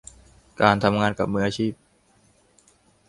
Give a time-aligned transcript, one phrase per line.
[0.61, 1.73] การทำงานกับมืออาชีพ